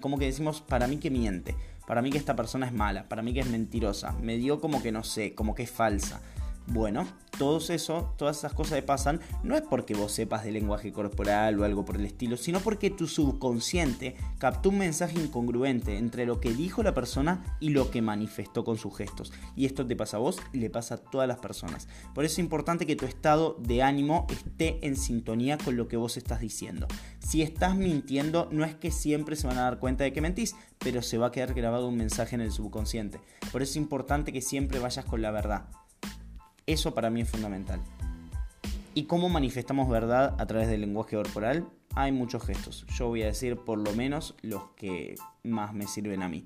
como 0.00 0.18
que 0.18 0.26
decimos, 0.26 0.60
para 0.60 0.86
mí 0.86 0.98
que 0.98 1.10
miente, 1.10 1.56
para 1.86 2.02
mí 2.02 2.10
que 2.10 2.18
esta 2.18 2.36
persona 2.36 2.66
es 2.66 2.72
mala, 2.74 3.08
para 3.08 3.22
mí 3.22 3.32
que 3.32 3.40
es 3.40 3.48
mentirosa, 3.48 4.12
me 4.20 4.36
dio 4.36 4.60
como 4.60 4.82
que 4.82 4.92
no 4.92 5.02
sé, 5.02 5.34
como 5.34 5.54
que 5.54 5.62
es 5.62 5.70
falsa. 5.70 6.20
Bueno, 6.66 7.06
todo 7.38 7.58
eso, 7.58 8.14
todas 8.16 8.38
esas 8.38 8.54
cosas 8.54 8.76
que 8.76 8.82
pasan, 8.82 9.20
no 9.42 9.54
es 9.54 9.62
porque 9.62 9.94
vos 9.94 10.12
sepas 10.12 10.44
de 10.44 10.52
lenguaje 10.52 10.92
corporal 10.92 11.60
o 11.60 11.64
algo 11.64 11.84
por 11.84 11.96
el 11.96 12.06
estilo, 12.06 12.38
sino 12.38 12.60
porque 12.60 12.90
tu 12.90 13.06
subconsciente 13.06 14.16
captó 14.38 14.70
un 14.70 14.78
mensaje 14.78 15.20
incongruente 15.20 15.98
entre 15.98 16.24
lo 16.24 16.40
que 16.40 16.54
dijo 16.54 16.82
la 16.82 16.94
persona 16.94 17.58
y 17.60 17.70
lo 17.70 17.90
que 17.90 18.00
manifestó 18.00 18.64
con 18.64 18.78
sus 18.78 18.96
gestos. 18.96 19.32
Y 19.56 19.66
esto 19.66 19.86
te 19.86 19.94
pasa 19.94 20.16
a 20.16 20.20
vos 20.20 20.40
y 20.52 20.58
le 20.58 20.70
pasa 20.70 20.94
a 20.94 20.98
todas 20.98 21.28
las 21.28 21.38
personas. 21.38 21.86
Por 22.14 22.24
eso 22.24 22.34
es 22.34 22.38
importante 22.38 22.86
que 22.86 22.96
tu 22.96 23.04
estado 23.04 23.56
de 23.60 23.82
ánimo 23.82 24.26
esté 24.30 24.78
en 24.86 24.96
sintonía 24.96 25.58
con 25.58 25.76
lo 25.76 25.86
que 25.86 25.98
vos 25.98 26.16
estás 26.16 26.40
diciendo. 26.40 26.86
Si 27.18 27.42
estás 27.42 27.76
mintiendo, 27.76 28.48
no 28.52 28.64
es 28.64 28.74
que 28.74 28.90
siempre 28.90 29.36
se 29.36 29.46
van 29.46 29.58
a 29.58 29.62
dar 29.62 29.78
cuenta 29.78 30.04
de 30.04 30.12
que 30.12 30.22
mentís, 30.22 30.56
pero 30.78 31.02
se 31.02 31.18
va 31.18 31.26
a 31.26 31.32
quedar 31.32 31.52
grabado 31.52 31.88
un 31.88 31.96
mensaje 31.96 32.34
en 32.34 32.40
el 32.40 32.52
subconsciente. 32.52 33.20
Por 33.52 33.60
eso 33.60 33.72
es 33.72 33.76
importante 33.76 34.32
que 34.32 34.40
siempre 34.40 34.78
vayas 34.78 35.04
con 35.04 35.20
la 35.20 35.30
verdad. 35.30 35.68
Eso 36.66 36.94
para 36.94 37.10
mí 37.10 37.20
es 37.20 37.30
fundamental. 37.30 37.80
¿Y 38.94 39.04
cómo 39.04 39.28
manifestamos 39.28 39.88
verdad 39.88 40.34
a 40.38 40.46
través 40.46 40.68
del 40.68 40.80
lenguaje 40.80 41.16
corporal? 41.16 41.66
Hay 41.94 42.12
muchos 42.12 42.44
gestos. 42.44 42.86
Yo 42.96 43.08
voy 43.08 43.22
a 43.22 43.26
decir 43.26 43.56
por 43.56 43.78
lo 43.78 43.92
menos 43.92 44.34
los 44.40 44.70
que 44.76 45.16
más 45.42 45.74
me 45.74 45.86
sirven 45.86 46.22
a 46.22 46.28
mí. 46.28 46.44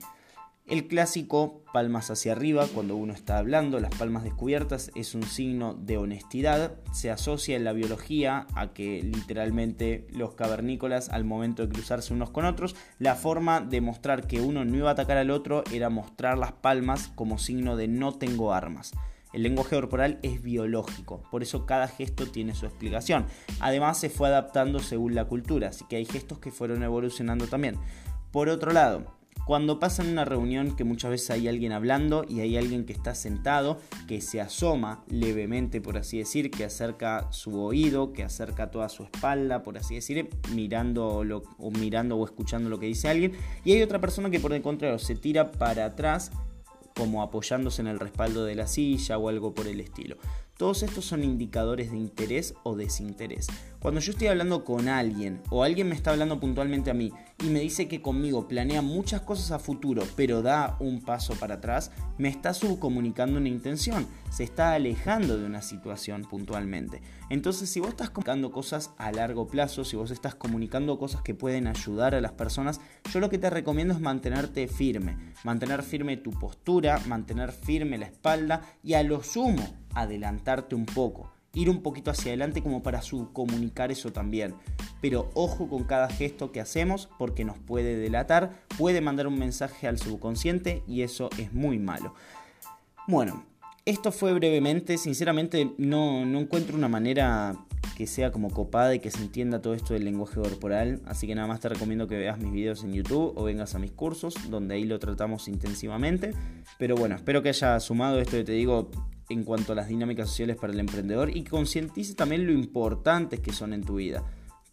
El 0.67 0.87
clásico 0.87 1.63
palmas 1.73 2.11
hacia 2.11 2.33
arriba 2.33 2.67
cuando 2.75 2.95
uno 2.95 3.15
está 3.15 3.39
hablando, 3.39 3.81
las 3.81 3.95
palmas 3.95 4.23
descubiertas 4.23 4.91
es 4.95 5.15
un 5.15 5.23
signo 5.23 5.73
de 5.73 5.97
honestidad, 5.97 6.75
se 6.93 7.11
asocia 7.11 7.57
en 7.57 7.65
la 7.65 7.73
biología 7.73 8.47
a 8.55 8.75
que 8.75 9.03
literalmente 9.03 10.07
los 10.11 10.35
cavernícolas 10.35 11.09
al 11.09 11.25
momento 11.25 11.67
de 11.67 11.73
cruzarse 11.73 12.13
unos 12.13 12.29
con 12.29 12.45
otros, 12.45 12.77
la 12.99 13.15
forma 13.15 13.63
de 13.63 13.81
mostrar 13.81 14.27
que 14.27 14.43
uno 14.43 14.67
no 14.67 14.77
iba 14.77 14.91
a 14.91 14.93
atacar 14.93 15.17
al 15.17 15.31
otro 15.31 15.65
era 15.73 15.89
mostrar 15.89 16.37
las 16.37 16.53
palmas 16.53 17.13
como 17.15 17.39
signo 17.39 17.77
de 17.77 17.89
no 17.89 18.19
tengo 18.19 18.53
armas. 18.53 18.93
El 19.38 19.45
lenguaje 19.45 19.76
corporal 19.76 20.18
es 20.25 20.42
biológico, 20.42 21.23
por 21.30 21.45
eso 21.45 21.64
cada 21.64 21.87
gesto 21.87 22.26
tiene 22.26 22.57
su 22.57 22.66
explicación. 22.66 23.25
Además 23.61 24.00
se 24.00 24.11
fue 24.11 24.26
adaptando 24.26 24.80
según 24.80 25.14
la 25.14 25.26
cultura, 25.26 25.68
así 25.68 25.85
que 25.88 25.95
hay 25.95 26.07
gestos 26.07 26.40
que 26.40 26.50
fueron 26.50 26.83
evolucionando 26.83 27.47
también. 27.47 27.76
Por 28.33 28.49
otro 28.49 28.73
lado, 28.73 29.04
cuando 29.47 29.78
pasa 29.78 30.02
en 30.02 30.09
una 30.09 30.25
reunión 30.25 30.75
que 30.75 30.83
muchas 30.83 31.12
veces 31.12 31.30
hay 31.30 31.47
alguien 31.47 31.71
hablando 31.71 32.25
y 32.28 32.40
hay 32.40 32.57
alguien 32.57 32.85
que 32.85 32.92
está 32.92 33.14
sentado, 33.14 33.78
que 34.09 34.21
se 34.21 34.40
asoma 34.40 35.04
levemente, 35.09 35.80
por 35.80 35.99
así 35.99 36.18
decir, 36.18 36.50
que 36.50 36.64
acerca 36.64 37.30
su 37.30 37.61
oído, 37.62 38.12
que 38.12 38.25
acerca 38.25 38.73
toda 38.73 38.88
su 38.88 39.04
espalda, 39.04 39.62
por 39.62 39.78
así 39.78 39.95
decir, 39.95 40.30
mirando 40.52 41.23
o 41.59 41.71
mirando 41.71 42.16
o 42.16 42.25
escuchando 42.25 42.68
lo 42.68 42.80
que 42.80 42.87
dice 42.87 43.09
alguien, 43.09 43.35
y 43.64 43.71
hay 43.71 43.83
otra 43.83 44.00
persona 44.00 44.30
que 44.30 44.40
por 44.40 44.52
el 44.52 44.62
contrario 44.62 44.99
se 44.99 45.14
tira 45.14 45.52
para 45.52 45.85
atrás 45.85 46.33
como 46.99 47.23
apoyándose 47.23 47.81
en 47.81 47.87
el 47.87 48.00
respaldo 48.00 48.45
de 48.45 48.57
la 48.57 48.67
silla 48.67 49.17
o 49.19 49.28
algo 49.28 49.55
por 49.55 49.69
el 49.69 49.81
estilo. 49.81 50.17
Todos 50.59 50.83
estos 50.83 51.05
son 51.05 51.23
indicadores 51.23 51.93
de 51.93 51.99
interés 51.99 52.53
o 52.65 52.75
desinterés. 52.75 53.47
Cuando 53.79 54.00
yo 54.00 54.11
estoy 54.11 54.27
hablando 54.27 54.65
con 54.65 54.88
alguien 54.88 55.41
o 55.50 55.62
alguien 55.62 55.88
me 55.88 55.95
está 55.95 56.11
hablando 56.11 56.41
puntualmente 56.41 56.91
a 56.91 56.95
mí 56.95 57.12
y 57.45 57.47
me 57.47 57.61
dice 57.61 57.87
que 57.87 58.03
conmigo 58.03 58.49
planea 58.49 58.83
muchas 58.83 59.21
cosas 59.21 59.53
a 59.53 59.61
futuro 59.61 60.03
pero 60.17 60.43
da 60.43 60.77
un 60.81 61.00
paso 61.00 61.35
para 61.35 61.55
atrás, 61.55 61.93
me 62.19 62.29
está 62.29 62.55
subcomunicando 62.55 63.38
una 63.38 63.49
intención, 63.49 64.09
se 64.33 64.43
está 64.43 64.73
alejando 64.73 65.38
de 65.38 65.47
una 65.47 65.62
situación 65.62 66.23
puntualmente. 66.23 67.03
Entonces 67.31 67.71
si 67.71 67.79
vos 67.79 67.91
estás 67.91 68.11
comunicando 68.11 68.50
cosas 68.50 68.91
a 68.99 69.12
largo 69.12 69.47
plazo, 69.47 69.85
si 69.85 69.95
vos 69.95 70.11
estás 70.11 70.35
comunicando 70.35 70.99
cosas 70.99 71.23
que 71.23 71.35
pueden 71.35 71.69
ayudar 71.69 72.17
a 72.17 72.21
las 72.21 72.33
personas, 72.33 72.81
yo 73.12 73.21
lo 73.21 73.31
que 73.31 73.38
te 73.38 73.49
recomiendo 73.49 73.95
es 73.95 74.00
mantenerte 74.00 74.67
firme, 74.67 75.19
mantener 75.45 75.85
firme 75.85 76.17
tu 76.17 76.33
postura, 76.33 77.00
mantener 77.07 77.53
firme 77.53 77.97
la 77.97 78.07
espalda 78.07 78.62
y 78.83 78.95
a 78.95 79.05
lo 79.05 79.23
sumo 79.23 79.87
adelantarte 80.00 80.75
un 80.75 80.87
poco, 80.87 81.31
ir 81.55 81.71
un 81.71 81.83
poquito 81.83 82.11
hacia 82.11 82.31
adelante 82.31 82.62
como 82.62 82.83
para 82.83 83.02
subcomunicar 83.02 83.90
eso 83.90 84.12
también. 84.12 84.55
Pero 85.00 85.31
ojo 85.35 85.69
con 85.69 85.85
cada 85.85 86.09
gesto 86.09 86.52
que 86.52 86.61
hacemos 86.61 87.09
porque 87.19 87.45
nos 87.45 87.59
puede 87.59 87.97
delatar, 87.97 88.64
puede 88.76 89.00
mandar 89.00 89.26
un 89.26 89.38
mensaje 89.38 89.87
al 89.87 89.99
subconsciente 89.99 90.83
y 90.87 91.02
eso 91.02 91.31
es 91.38 91.52
muy 91.52 91.78
malo. 91.78 92.14
Bueno, 93.07 93.45
esto 93.85 94.12
fue 94.12 94.35
brevemente, 94.35 94.99
sinceramente 94.99 95.73
no, 95.78 96.26
no 96.26 96.40
encuentro 96.40 96.76
una 96.76 96.88
manera 96.88 97.57
que 97.97 98.07
sea 98.07 98.31
como 98.31 98.50
copada 98.50 98.95
y 98.95 99.00
que 99.00 99.11
se 99.11 99.21
entienda 99.21 99.61
todo 99.61 99.75
esto 99.75 99.95
del 99.95 100.05
lenguaje 100.05 100.40
corporal. 100.40 101.00
Así 101.05 101.26
que 101.26 101.35
nada 101.35 101.49
más 101.49 101.59
te 101.59 101.69
recomiendo 101.69 102.07
que 102.07 102.17
veas 102.17 102.38
mis 102.38 102.52
videos 102.52 102.85
en 102.85 102.93
YouTube 102.93 103.33
o 103.35 103.43
vengas 103.43 103.75
a 103.75 103.81
mis 103.81 103.90
cursos, 103.90 104.35
donde 104.50 104.76
ahí 104.76 104.85
lo 104.85 105.00
tratamos 105.00 105.49
intensivamente. 105.49 106.33
Pero 106.78 106.95
bueno, 106.95 107.17
espero 107.17 107.43
que 107.43 107.49
haya 107.49 107.81
sumado 107.81 108.21
esto 108.21 108.37
que 108.37 108.45
te 108.45 108.52
digo 108.52 108.88
en 109.29 109.45
cuanto 109.45 109.73
a 109.73 109.77
las 109.77 109.89
dinámicas 109.89 110.29
sociales 110.29 110.57
para 110.57 110.73
el 110.73 110.81
emprendedor 110.81 111.31
y 111.37 111.43
que 111.43 111.51
concientice 111.51 112.15
también 112.15 112.47
lo 112.47 112.53
importantes 112.53 113.41
que 113.41 113.53
son 113.53 113.73
en 113.73 113.85
tu 113.85 113.97
vida. 113.97 114.25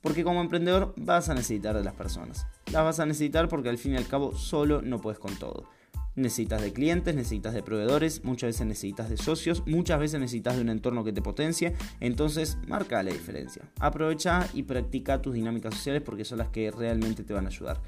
Porque 0.02 0.24
como 0.24 0.42
emprendedor 0.42 0.94
vas 0.98 1.30
a 1.30 1.34
necesitar 1.34 1.76
de 1.76 1.84
las 1.84 1.96
personas. 1.96 2.46
Las 2.72 2.84
vas 2.84 3.00
a 3.00 3.06
necesitar 3.06 3.48
porque 3.50 3.70
al 3.70 3.78
fin 3.78 3.94
y 3.94 3.98
al 3.98 4.08
cabo 4.08 4.36
solo 4.36 4.82
no 4.82 5.02
puedes 5.02 5.20
con 5.20 5.36
todo. 5.36 5.68
Necesitas 6.16 6.62
de 6.62 6.72
clientes, 6.72 7.14
necesitas 7.14 7.54
de 7.54 7.62
proveedores, 7.62 8.24
muchas 8.24 8.50
veces 8.50 8.68
necesitas 8.68 9.10
de 9.10 9.18
socios, 9.18 9.64
muchas 9.66 10.00
veces 10.00 10.20
necesitas 10.22 10.56
de 10.56 10.62
un 10.62 10.70
entorno 10.70 11.04
que 11.04 11.12
te 11.12 11.22
potencie. 11.22 11.76
Entonces, 12.00 12.58
marca 12.68 13.04
la 13.04 13.12
diferencia. 13.12 13.64
Aprovecha 13.80 14.48
y 14.54 14.64
practica 14.64 15.22
tus 15.22 15.34
dinámicas 15.34 15.74
sociales 15.74 16.04
porque 16.06 16.24
son 16.24 16.38
las 16.38 16.50
que 16.50 16.72
realmente 16.72 17.24
te 17.24 17.34
van 17.34 17.46
a 17.46 17.50
ayudar. 17.50 17.82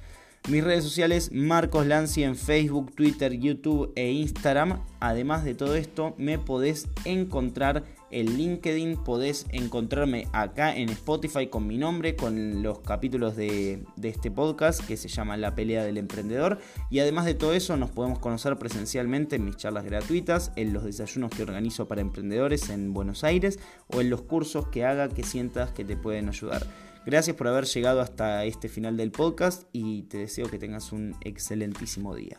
Mis 0.47 0.63
redes 0.63 0.85
sociales, 0.85 1.29
Marcos 1.33 1.85
Lancy 1.85 2.23
en 2.23 2.37
Facebook, 2.37 2.95
Twitter, 2.95 3.33
YouTube 3.33 3.91
e 3.97 4.11
Instagram. 4.11 4.81
Además 5.01 5.43
de 5.43 5.55
todo 5.55 5.75
esto, 5.75 6.15
me 6.17 6.39
podés 6.39 6.87
encontrar 7.03 7.83
en 8.11 8.37
LinkedIn, 8.37 9.03
podés 9.03 9.45
encontrarme 9.51 10.29
acá 10.31 10.73
en 10.73 10.87
Spotify 10.87 11.47
con 11.47 11.67
mi 11.67 11.77
nombre, 11.77 12.15
con 12.15 12.63
los 12.63 12.79
capítulos 12.79 13.35
de, 13.35 13.83
este 14.01 14.31
podcast 14.31 14.79
que 14.87 14.95
se 14.95 15.09
llama 15.09 15.35
La 15.35 15.53
pelea 15.53 15.83
del 15.83 15.97
emprendedor. 15.97 16.59
Y 16.89 16.99
además 16.99 17.25
de 17.25 17.33
todo 17.33 17.51
eso, 17.51 17.75
nos 17.75 17.91
podemos 17.91 18.19
conocer 18.19 18.55
presencialmente 18.55 19.35
en 19.35 19.43
mis 19.43 19.57
charlas 19.57 19.83
gratuitas, 19.83 20.53
en 20.55 20.71
los 20.71 20.85
desayunos 20.85 21.29
que 21.31 21.43
organizo 21.43 21.89
para 21.89 21.99
emprendedores 21.99 22.69
en 22.69 22.93
Buenos 22.93 23.25
Aires 23.25 23.59
o 23.87 23.99
en 23.99 24.09
los 24.09 24.21
cursos 24.21 24.69
que 24.69 24.85
haga 24.85 25.09
que 25.09 25.23
sientas 25.23 25.73
que 25.73 25.83
te 25.83 25.97
pueden 25.97 26.29
ayudar. 26.29 26.65
Gracias 27.07 27.37
por 27.37 27.47
haber 27.47 27.63
llegado 27.63 28.01
hasta 28.01 28.43
este 28.43 28.67
final 28.67 28.97
del 28.97 29.11
podcast 29.11 29.63
y 29.71 30.03
te 30.09 30.17
deseo 30.17 30.49
que 30.49 30.59
tengas 30.59 30.91
un 30.91 31.15
excelentísimo 31.21 32.13
día. 32.13 32.37